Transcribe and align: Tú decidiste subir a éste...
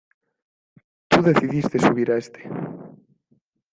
Tú 1.09 1.21
decidiste 1.21 1.77
subir 1.77 2.09
a 2.09 2.17
éste... 2.17 2.41